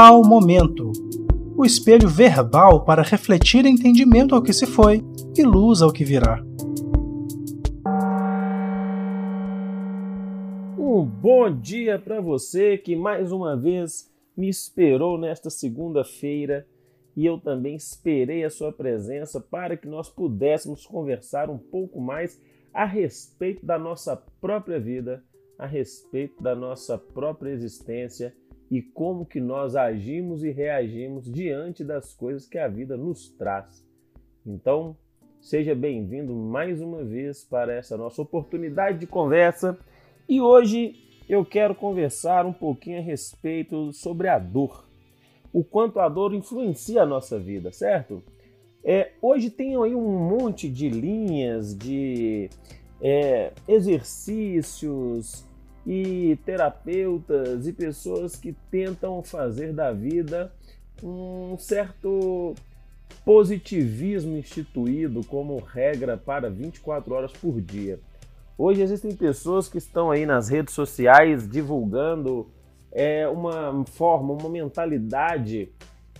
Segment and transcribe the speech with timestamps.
[0.00, 0.92] Tal Momento
[1.56, 5.02] o espelho verbal para refletir entendimento ao que se foi
[5.36, 6.40] e luz ao que virá.
[10.78, 16.64] Um bom dia para você que mais uma vez me esperou nesta segunda-feira
[17.16, 22.40] e eu também esperei a sua presença para que nós pudéssemos conversar um pouco mais
[22.72, 25.24] a respeito da nossa própria vida,
[25.58, 28.32] a respeito da nossa própria existência
[28.70, 33.86] e como que nós agimos e reagimos diante das coisas que a vida nos traz.
[34.46, 34.96] Então,
[35.40, 39.78] seja bem-vindo mais uma vez para essa nossa oportunidade de conversa.
[40.28, 40.94] E hoje
[41.28, 44.86] eu quero conversar um pouquinho a respeito sobre a dor.
[45.52, 48.22] O quanto a dor influencia a nossa vida, certo?
[48.84, 52.50] É, hoje tem aí um monte de linhas, de
[53.00, 55.47] é, exercícios,
[55.90, 60.52] e terapeutas e pessoas que tentam fazer da vida
[61.02, 62.54] um certo
[63.24, 67.98] positivismo instituído como regra para 24 horas por dia.
[68.58, 72.50] Hoje existem pessoas que estão aí nas redes sociais divulgando
[72.92, 75.70] é, uma forma, uma mentalidade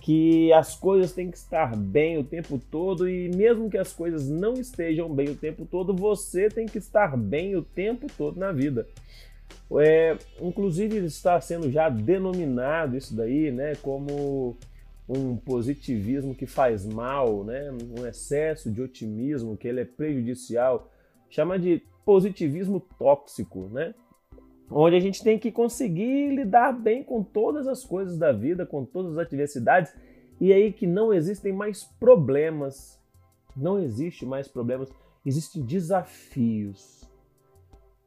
[0.01, 4.27] que as coisas têm que estar bem o tempo todo e mesmo que as coisas
[4.27, 8.51] não estejam bem o tempo todo, você tem que estar bem o tempo todo na
[8.51, 8.87] vida.
[9.77, 14.57] É, inclusive está sendo já denominado isso daí, né, como
[15.07, 20.91] um positivismo que faz mal, né, um excesso de otimismo que ele é prejudicial,
[21.29, 23.93] chama de positivismo tóxico, né,
[24.71, 28.83] onde a gente tem que conseguir lidar bem com todas as coisas da vida, com
[28.83, 29.93] todas as adversidades
[30.41, 32.99] e aí que não existem mais problemas,
[33.55, 34.89] não existe mais problemas,
[35.23, 36.98] existem desafios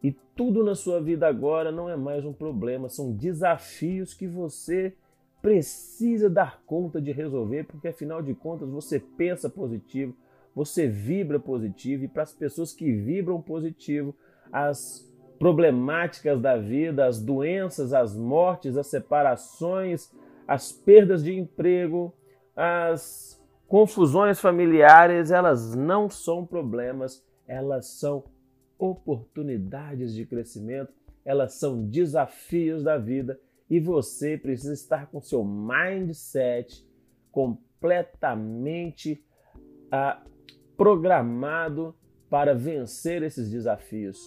[0.02, 4.94] e tudo na sua vida agora não é mais um problema, são desafios que você
[5.40, 10.14] precisa dar conta de resolver, porque afinal de contas você pensa positivo,
[10.54, 14.14] você vibra positivo, e para as pessoas que vibram positivo,
[14.52, 20.12] as problemáticas da vida, as doenças, as mortes, as separações,
[20.46, 22.14] as perdas de emprego,
[22.54, 28.22] as confusões familiares, elas não são problemas, elas são
[28.82, 30.92] oportunidades de crescimento,
[31.24, 33.38] elas são desafios da vida
[33.70, 36.84] e você precisa estar com seu mindset
[37.30, 39.24] completamente
[39.90, 40.20] ah,
[40.76, 41.94] programado
[42.28, 44.18] para vencer esses desafios.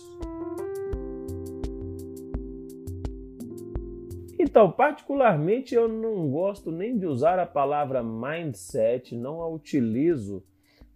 [4.39, 10.43] Então, particularmente, eu não gosto nem de usar a palavra mindset, não a utilizo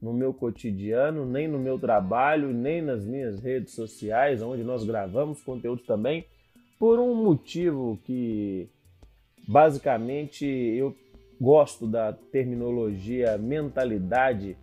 [0.01, 5.41] no meu cotidiano, nem no meu trabalho, nem nas minhas redes sociais, onde nós gravamos
[5.41, 6.25] conteúdo também,
[6.79, 8.69] por um motivo que
[9.47, 10.95] basicamente eu
[11.39, 14.57] gosto da terminologia mentalidade.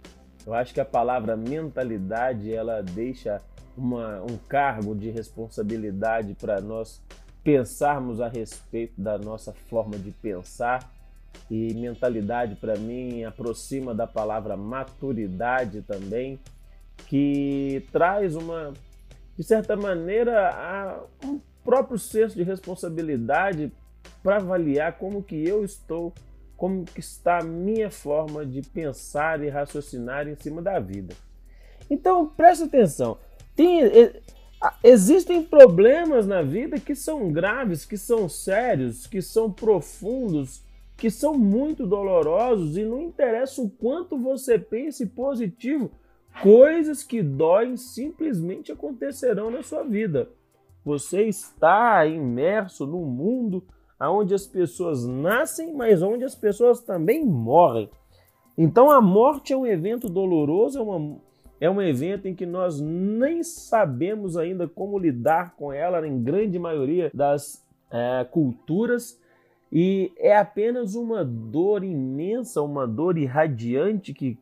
[0.46, 3.42] Eu acho que a palavra mentalidade ela deixa
[3.76, 7.02] uma, um cargo de responsabilidade para nós
[7.44, 10.95] pensarmos a respeito da nossa forma de pensar
[11.50, 16.38] e mentalidade para mim aproxima da palavra maturidade também,
[17.06, 18.72] que traz uma,
[19.36, 23.72] de certa maneira, um próprio senso de responsabilidade
[24.22, 26.12] para avaliar como que eu estou,
[26.56, 31.14] como que está a minha forma de pensar e raciocinar em cima da vida.
[31.90, 33.18] Então, preste atenção.
[33.54, 33.82] Tem,
[34.82, 40.62] existem problemas na vida que são graves, que são sérios, que são profundos,
[40.96, 45.90] que são muito dolorosos e não interessa o quanto você pense positivo,
[46.42, 50.30] coisas que doem simplesmente acontecerão na sua vida.
[50.84, 53.64] Você está imerso num mundo
[54.00, 57.90] onde as pessoas nascem, mas onde as pessoas também morrem.
[58.56, 61.18] Então a morte é um evento doloroso, é, uma,
[61.60, 66.58] é um evento em que nós nem sabemos ainda como lidar com ela, em grande
[66.58, 69.20] maioria das é, culturas
[69.72, 74.38] e é apenas uma dor imensa, uma dor irradiante que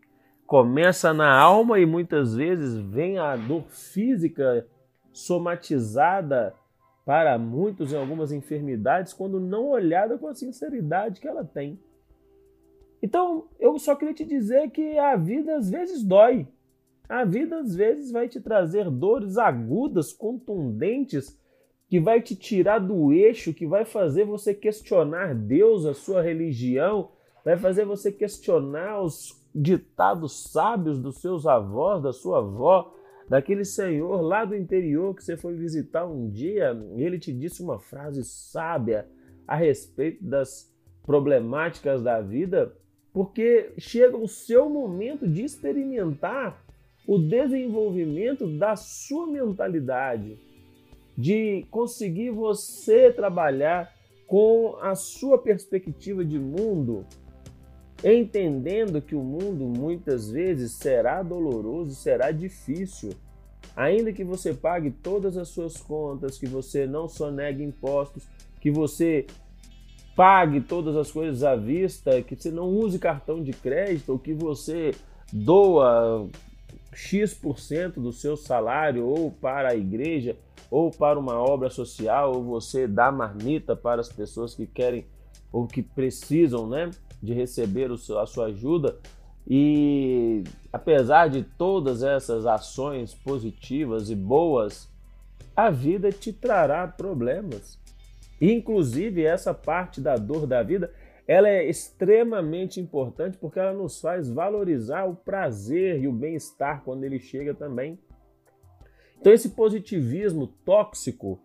[0.46, 4.66] começa na alma e muitas vezes vem a dor física
[5.12, 6.54] somatizada
[7.04, 11.78] para muitos em algumas enfermidades quando não olhada com a sinceridade que ela tem.
[13.02, 16.48] Então, eu só queria te dizer que a vida às vezes dói.
[17.06, 21.38] A vida às vezes vai te trazer dores agudas, contundentes,
[21.94, 27.12] que vai te tirar do eixo, que vai fazer você questionar Deus, a sua religião,
[27.44, 32.92] vai fazer você questionar os ditados sábios dos seus avós, da sua avó,
[33.28, 37.62] daquele senhor lá do interior que você foi visitar um dia, e ele te disse
[37.62, 39.06] uma frase sábia
[39.46, 40.74] a respeito das
[41.04, 42.76] problemáticas da vida,
[43.12, 46.60] porque chega o seu momento de experimentar
[47.06, 50.53] o desenvolvimento da sua mentalidade,
[51.16, 53.92] de conseguir você trabalhar
[54.26, 57.04] com a sua perspectiva de mundo,
[58.02, 63.10] entendendo que o mundo muitas vezes será doloroso, será difícil.
[63.76, 68.26] Ainda que você pague todas as suas contas, que você não sonegue impostos,
[68.60, 69.26] que você
[70.14, 74.32] pague todas as coisas à vista, que você não use cartão de crédito, ou que
[74.32, 74.92] você
[75.32, 76.28] doa
[76.94, 80.36] X% do seu salário ou para a igreja
[80.70, 85.06] ou para uma obra social, ou você dá marmita para as pessoas que querem
[85.52, 86.90] ou que precisam né,
[87.22, 88.98] de receber a sua ajuda.
[89.46, 90.42] E
[90.72, 94.88] apesar de todas essas ações positivas e boas,
[95.54, 97.78] a vida te trará problemas.
[98.40, 100.92] Inclusive, essa parte da dor da vida
[101.26, 107.04] ela é extremamente importante porque ela nos faz valorizar o prazer e o bem-estar quando
[107.04, 107.98] ele chega também.
[109.18, 111.40] Então, esse positivismo tóxico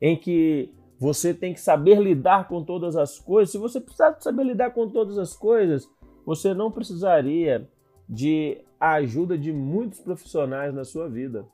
[0.00, 4.44] em que você tem que saber lidar com todas as coisas, se você precisar saber
[4.44, 5.88] lidar com todas as coisas,
[6.24, 7.68] você não precisaria
[8.08, 11.46] de ajuda de muitos profissionais na sua vida.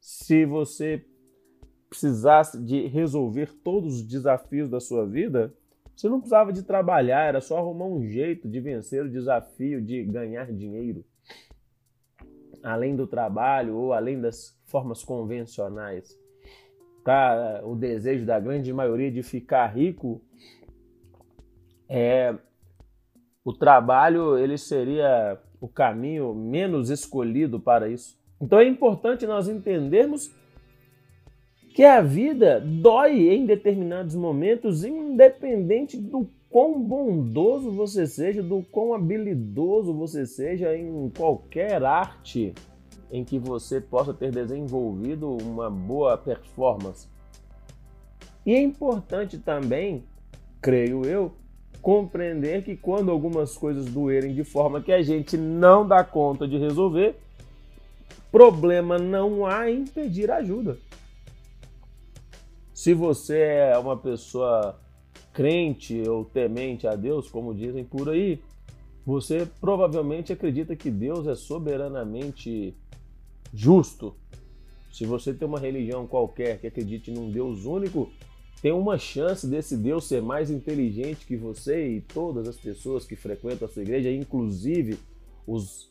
[0.00, 1.04] Se você
[1.88, 5.52] precisasse de resolver todos os desafios da sua vida,
[5.94, 10.02] você não precisava de trabalhar, era só arrumar um jeito de vencer o desafio de
[10.04, 11.04] ganhar dinheiro.
[12.62, 16.18] Além do trabalho ou além das formas convencionais.
[17.04, 17.60] Tá?
[17.64, 20.22] O desejo da grande maioria de ficar rico
[21.88, 22.34] é
[23.44, 28.18] o trabalho ele seria o caminho menos escolhido para isso.
[28.40, 30.34] Então é importante nós entendermos
[31.74, 38.94] que a vida dói em determinados momentos, independente do quão bondoso você seja, do quão
[38.94, 42.54] habilidoso você seja em qualquer arte
[43.10, 47.08] em que você possa ter desenvolvido uma boa performance.
[48.46, 50.04] E é importante também,
[50.62, 51.32] creio eu,
[51.82, 56.56] compreender que quando algumas coisas doerem de forma que a gente não dá conta de
[56.56, 57.16] resolver,
[58.30, 60.78] problema não há em pedir ajuda.
[62.84, 64.78] Se você é uma pessoa
[65.32, 68.42] crente ou temente a Deus, como dizem por aí,
[69.06, 72.76] você provavelmente acredita que Deus é soberanamente
[73.54, 74.14] justo.
[74.92, 78.12] Se você tem uma religião qualquer que acredite num Deus único,
[78.60, 83.16] tem uma chance desse Deus ser mais inteligente que você e todas as pessoas que
[83.16, 84.98] frequentam a sua igreja, inclusive
[85.46, 85.90] os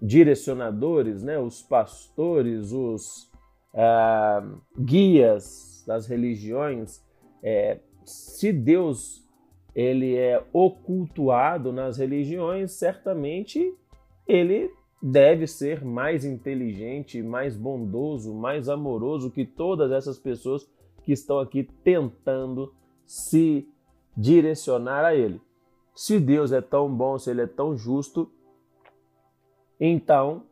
[0.00, 3.30] direcionadores, né, os pastores, os
[3.74, 4.42] ah,
[4.78, 7.02] guias das religiões,
[7.42, 9.22] é, se Deus
[9.74, 13.74] ele é ocultuado nas religiões, certamente
[14.26, 14.70] ele
[15.02, 20.68] deve ser mais inteligente, mais bondoso, mais amoroso que todas essas pessoas
[21.02, 22.72] que estão aqui tentando
[23.04, 23.66] se
[24.16, 25.40] direcionar a ele.
[25.94, 28.30] Se Deus é tão bom, se ele é tão justo,
[29.80, 30.44] então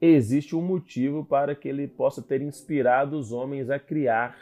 [0.00, 4.36] existe um motivo para que ele possa ter inspirado os homens a criar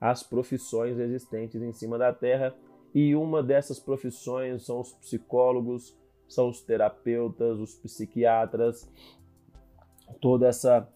[0.00, 2.54] as profissões existentes em cima da Terra,
[2.94, 5.96] e uma dessas profissões são os psicólogos,
[6.28, 8.90] são os terapeutas, os psiquiatras,
[10.20, 10.88] toda essa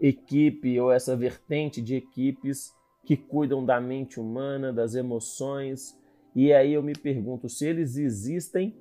[0.00, 2.74] equipe ou essa vertente de equipes
[3.04, 5.98] que cuidam da mente humana, das emoções.
[6.34, 8.74] E aí eu me pergunto se eles existem,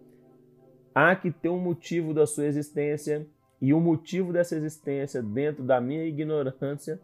[0.95, 3.27] há que ter um motivo da sua existência,
[3.63, 6.99] e o motivo dessa existência, dentro da minha ignorância,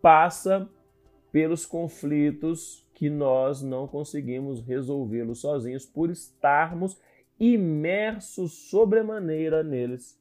[0.00, 0.70] passa
[1.32, 6.96] pelos conflitos que nós não conseguimos resolvê-los sozinhos por estarmos
[7.40, 10.16] imersos sobremaneira neles.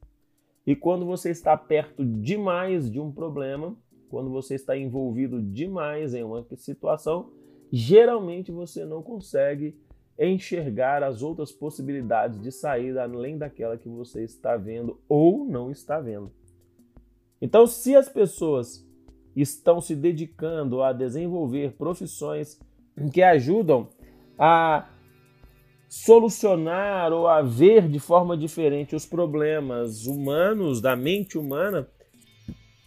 [0.66, 3.78] E quando você está perto demais de um problema,
[4.10, 7.30] quando você está envolvido demais em uma situação,
[7.72, 9.78] geralmente você não consegue
[10.20, 16.00] enxergar as outras possibilidades de saída além daquela que você está vendo ou não está
[16.00, 16.32] vendo.
[17.42, 18.86] Então, se as pessoas
[19.36, 22.60] estão se dedicando a desenvolver profissões
[23.14, 23.90] que ajudam
[24.40, 24.90] a
[25.88, 31.88] solucionar ou a ver de forma diferente os problemas humanos, da mente humana,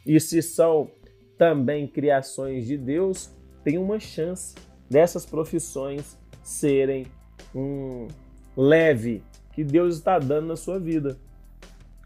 [0.05, 0.91] e se são
[1.39, 3.33] também criações de Deus,
[3.63, 4.55] tem uma chance
[4.91, 7.07] dessas profissões serem
[7.55, 8.09] um
[8.57, 11.19] leve que Deus está dando na sua vida,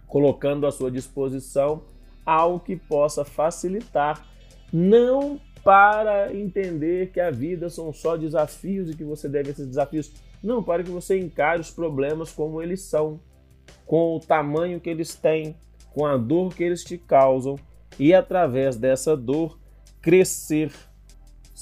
[0.06, 1.82] colocando à sua disposição
[2.24, 4.26] algo que possa facilitar
[4.72, 10.12] não para entender que a vida são só desafios e que você deve esses desafios.
[10.42, 13.20] Não, para que você encare os problemas como eles são,
[13.86, 15.56] com o tamanho que eles têm,
[15.92, 17.58] com a dor que eles te causam
[17.98, 19.58] e através dessa dor
[20.02, 20.72] crescer,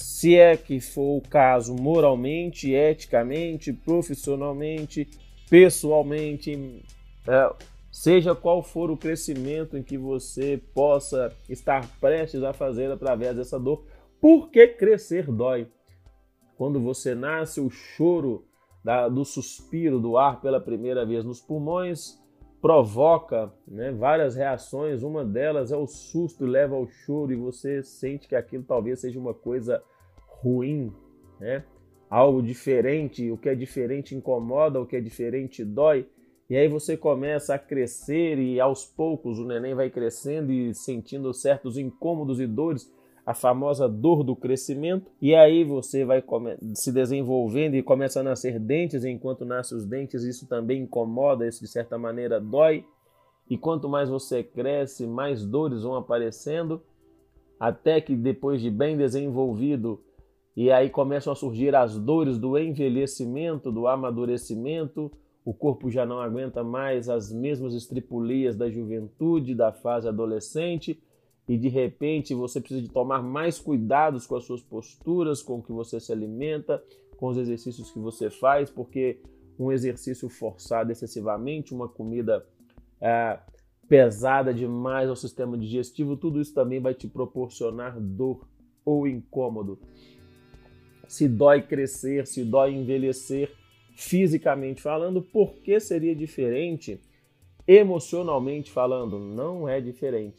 [0.02, 5.09] se é que for o caso, moralmente, eticamente, profissionalmente,
[5.49, 6.82] pessoalmente,
[7.26, 7.54] é,
[7.90, 13.61] seja qual for o crescimento em que você possa estar prestes a fazer através dessa
[13.61, 13.85] dor,
[14.21, 15.68] porque crescer dói.
[16.56, 18.44] Quando você nasce, o choro
[18.85, 22.21] da, do suspiro do ar pela primeira vez nos pulmões
[22.61, 25.02] provoca né, várias reações.
[25.02, 29.18] Uma delas é o susto, leva ao choro e você sente que aquilo talvez seja
[29.18, 29.82] uma coisa
[30.43, 30.93] ruim,
[31.39, 31.65] né?
[32.11, 33.31] algo diferente.
[33.31, 36.07] O que é diferente incomoda, o que é diferente dói.
[36.51, 41.33] E aí você começa a crescer e aos poucos o neném vai crescendo e sentindo
[41.33, 42.93] certos incômodos e dores
[43.25, 46.23] a famosa dor do crescimento, e aí você vai
[46.75, 51.61] se desenvolvendo e começa a nascer dentes, enquanto nascem os dentes, isso também incomoda, isso
[51.61, 52.85] de certa maneira dói.
[53.49, 56.83] E quanto mais você cresce, mais dores vão aparecendo,
[57.61, 60.01] até que depois de bem desenvolvido,
[60.56, 65.11] e aí começam a surgir as dores do envelhecimento, do amadurecimento,
[65.44, 71.02] o corpo já não aguenta mais as mesmas estripulias da juventude, da fase adolescente,
[71.49, 75.62] e de repente você precisa de tomar mais cuidados com as suas posturas, com o
[75.62, 76.82] que você se alimenta,
[77.16, 79.21] com os exercícios que você faz, porque
[79.59, 82.47] um exercício forçado excessivamente, uma comida
[83.00, 83.38] é,
[83.88, 88.47] pesada demais ao sistema digestivo, tudo isso também vai te proporcionar dor
[88.85, 89.78] ou incômodo.
[91.12, 93.52] Se dói crescer, se dói envelhecer,
[93.95, 96.99] fisicamente falando, por que seria diferente
[97.69, 99.19] emocionalmente falando?
[99.19, 100.38] Não é diferente.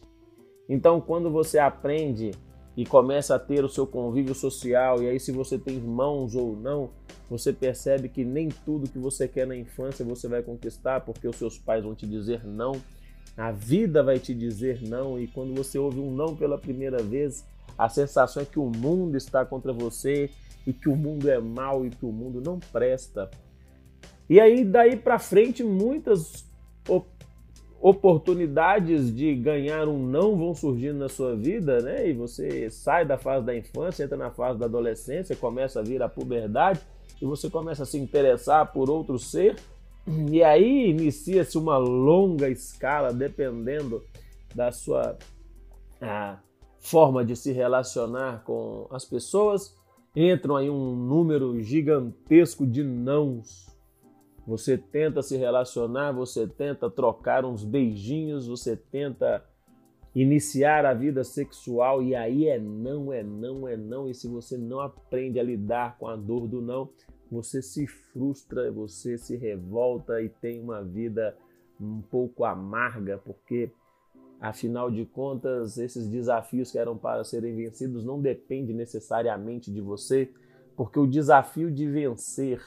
[0.67, 2.31] Então, quando você aprende
[2.75, 6.55] e começa a ter o seu convívio social, e aí se você tem irmãos ou
[6.55, 6.89] não,
[7.29, 11.35] você percebe que nem tudo que você quer na infância você vai conquistar, porque os
[11.35, 12.81] seus pais vão te dizer não,
[13.37, 17.45] a vida vai te dizer não, e quando você ouve um não pela primeira vez,
[17.77, 20.31] a sensação é que o mundo está contra você
[20.65, 23.29] e que o mundo é mau e que o mundo não presta.
[24.29, 26.45] E aí daí para frente muitas
[27.81, 32.07] oportunidades de ganhar um não vão surgindo na sua vida, né?
[32.07, 36.01] E você sai da fase da infância, entra na fase da adolescência, começa a vir
[36.01, 36.79] a puberdade
[37.21, 39.57] e você começa a se interessar por outro ser.
[40.31, 44.03] E aí inicia-se uma longa escala, dependendo
[44.55, 45.17] da sua
[46.79, 49.75] forma de se relacionar com as pessoas.
[50.15, 53.73] Entram aí um número gigantesco de nãos
[54.45, 59.43] você tenta se relacionar, você tenta trocar uns beijinhos, você tenta
[60.13, 64.09] iniciar a vida sexual e aí é não, é não, é não.
[64.09, 66.89] E se você não aprende a lidar com a dor do não,
[67.31, 71.35] você se frustra, você se revolta e tem uma vida
[71.79, 73.71] um pouco amarga, porque
[74.43, 80.29] afinal de contas, esses desafios que eram para serem vencidos não dependem necessariamente de você,
[80.75, 82.61] porque o desafio de vencer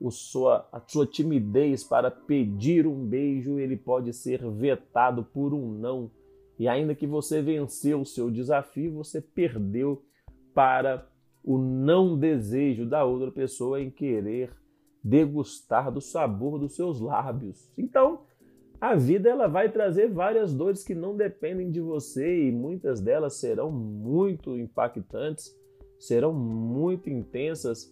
[0.00, 5.70] o sua, a sua timidez para pedir um beijo, ele pode ser vetado por um
[5.70, 6.10] não.
[6.58, 10.02] E ainda que você venceu o seu desafio, você perdeu
[10.52, 11.08] para
[11.44, 14.50] o não desejo da outra pessoa em querer
[15.02, 17.70] degustar do sabor dos seus lábios.
[17.78, 18.22] Então,
[18.80, 23.34] a vida ela vai trazer várias dores que não dependem de você e muitas delas
[23.34, 25.54] serão muito impactantes,
[25.98, 27.90] serão muito intensas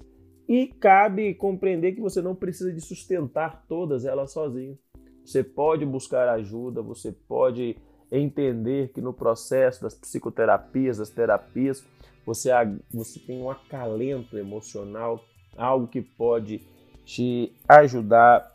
[0.48, 4.78] e cabe compreender que você não precisa de sustentar todas elas sozinho.
[5.24, 7.76] Você pode buscar ajuda, você pode
[8.10, 11.82] entender que no processo das psicoterapias, das terapias,
[12.26, 12.50] você,
[12.92, 15.24] você tem um acalento emocional,
[15.56, 16.60] algo que pode
[17.04, 18.52] te ajudar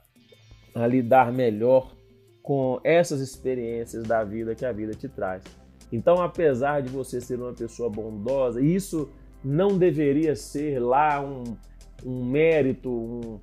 [0.75, 1.96] a lidar melhor
[2.47, 5.43] com essas experiências da vida que a vida te traz.
[5.91, 9.09] Então, apesar de você ser uma pessoa bondosa, isso
[9.43, 11.43] não deveria ser lá um,
[12.05, 13.39] um mérito, um,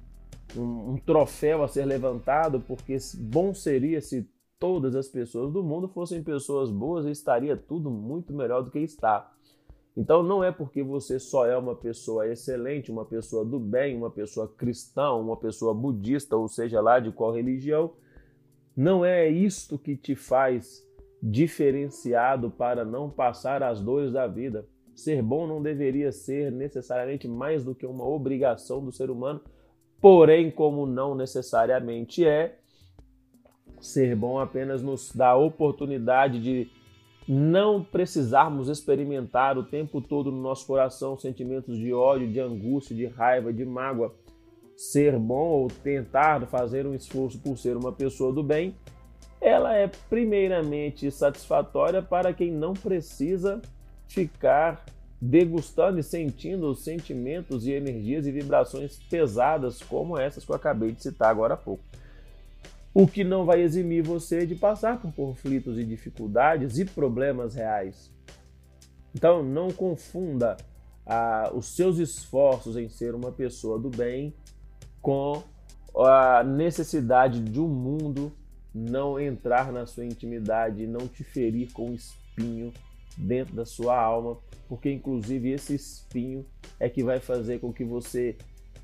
[0.56, 4.26] um, um troféu a ser levantado, porque bom seria se
[4.58, 8.78] todas as pessoas do mundo fossem pessoas boas e estaria tudo muito melhor do que
[8.78, 9.30] está.
[9.94, 14.10] Então não é porque você só é uma pessoa excelente, uma pessoa do bem, uma
[14.10, 17.92] pessoa cristã, uma pessoa budista, ou seja lá de qual religião,
[18.76, 20.84] não é isto que te faz
[21.22, 24.66] diferenciado para não passar as dores da vida.
[24.94, 29.40] Ser bom não deveria ser necessariamente mais do que uma obrigação do ser humano,
[30.00, 32.58] porém, como não necessariamente é,
[33.80, 36.68] ser bom apenas nos dá a oportunidade de
[37.26, 43.06] não precisarmos experimentar o tempo todo no nosso coração sentimentos de ódio, de angústia, de
[43.06, 44.14] raiva, de mágoa,
[44.76, 48.74] ser bom ou tentar fazer um esforço por ser uma pessoa do bem,
[49.40, 53.60] ela é primeiramente satisfatória para quem não precisa
[54.08, 54.84] ficar
[55.20, 60.92] degustando e sentindo os sentimentos e energias e vibrações pesadas como essas que eu acabei
[60.92, 61.82] de citar agora há pouco.
[62.92, 68.10] O que não vai eximir você de passar por conflitos e dificuldades e problemas reais.
[69.14, 70.56] Então, não confunda
[71.06, 74.34] ah, os seus esforços em ser uma pessoa do bem
[75.04, 75.42] com
[75.94, 78.32] a necessidade de um mundo
[78.74, 82.72] não entrar na sua intimidade, não te ferir com espinho
[83.14, 86.46] dentro da sua alma, porque inclusive esse espinho
[86.80, 88.34] é que vai fazer com que você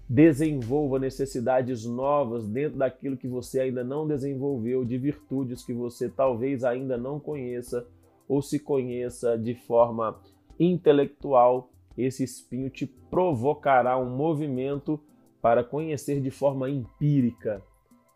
[0.06, 6.64] desenvolva necessidades novas dentro daquilo que você ainda não desenvolveu, de virtudes que você talvez
[6.64, 7.86] ainda não conheça
[8.28, 10.20] ou se conheça de forma
[10.58, 11.70] intelectual.
[11.96, 15.00] Esse espinho te provocará um movimento
[15.40, 17.62] para conhecer de forma empírica,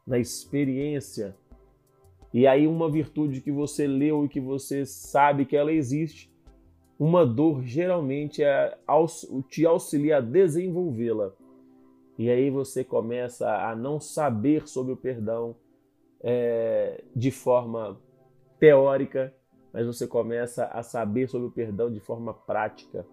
[0.07, 1.37] na experiência.
[2.33, 6.33] E aí, uma virtude que você leu e que você sabe que ela existe,
[6.99, 8.77] uma dor geralmente é,
[9.49, 11.33] te auxilia a desenvolvê-la.
[12.19, 15.57] E aí você começa a não saber sobre o perdão
[16.23, 18.01] é, de forma
[18.59, 19.35] teórica,
[19.73, 23.05] mas você começa a saber sobre o perdão de forma prática.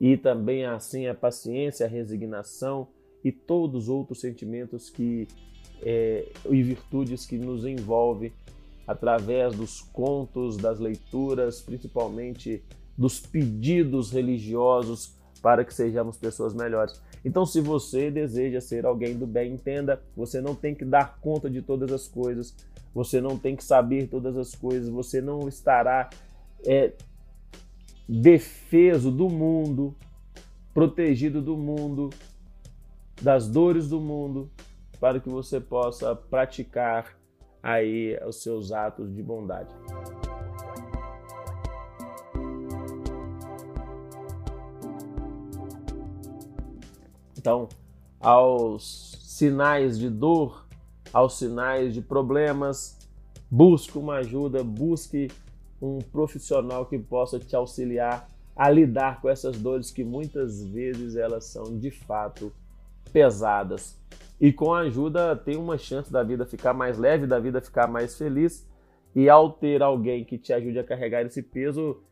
[0.00, 2.88] E também assim a paciência, a resignação,
[3.24, 5.28] e todos os outros sentimentos que
[5.82, 8.32] é, e virtudes que nos envolve
[8.86, 12.62] através dos contos, das leituras, principalmente
[12.96, 17.00] dos pedidos religiosos para que sejamos pessoas melhores.
[17.24, 21.48] Então, se você deseja ser alguém do bem, entenda, você não tem que dar conta
[21.48, 22.54] de todas as coisas,
[22.94, 26.10] você não tem que saber todas as coisas, você não estará
[26.66, 26.92] é,
[28.08, 29.94] defeso do mundo,
[30.74, 32.10] protegido do mundo,
[33.20, 34.50] das dores do mundo,
[34.98, 37.16] para que você possa praticar
[37.62, 39.74] aí os seus atos de bondade.
[47.36, 47.68] Então,
[48.20, 50.66] aos sinais de dor,
[51.12, 52.98] aos sinais de problemas,
[53.50, 55.30] busque uma ajuda, busque
[55.80, 61.46] um profissional que possa te auxiliar a lidar com essas dores que muitas vezes elas
[61.46, 62.52] são de fato
[63.10, 64.00] pesadas.
[64.40, 67.86] E com a ajuda tem uma chance da vida ficar mais leve, da vida ficar
[67.86, 68.66] mais feliz.
[69.14, 72.02] E ao ter alguém que te ajude a carregar esse peso,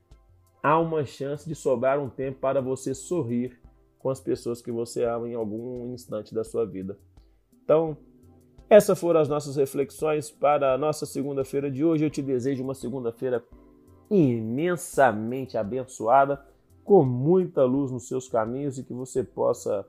[0.63, 3.59] há uma chance de sobrar um tempo para você sorrir
[3.99, 6.99] com as pessoas que você ama em algum instante da sua vida.
[7.65, 7.97] Então,
[8.69, 12.05] essas foram as nossas reflexões para a nossa segunda-feira de hoje.
[12.05, 13.43] Eu te desejo uma segunda-feira
[14.11, 16.45] imensamente abençoada,
[16.85, 19.87] com muita luz nos seus caminhos e que você possa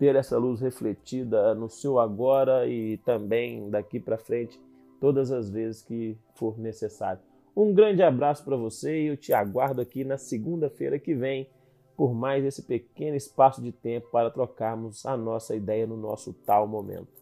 [0.00, 4.58] ter essa luz refletida no seu agora e também daqui para frente,
[4.98, 7.20] todas as vezes que for necessário.
[7.54, 11.50] Um grande abraço para você e eu te aguardo aqui na segunda-feira que vem
[11.98, 16.66] por mais esse pequeno espaço de tempo para trocarmos a nossa ideia no nosso tal
[16.66, 17.20] momento.